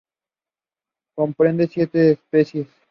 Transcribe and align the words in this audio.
Comprende 1.15 1.67
siete 1.67 2.13
especies. 2.13 2.65